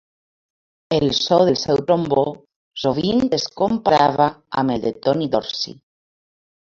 El 0.95 1.03
so 1.17 1.37
del 1.49 1.57
seu 1.63 1.81
trombó 1.91 2.23
sovint 2.83 3.21
es 3.39 3.45
comparava 3.61 4.29
amb 4.63 4.75
el 4.77 4.81
de 4.87 4.95
Tommy 5.09 5.29
Dorsey. 5.37 5.77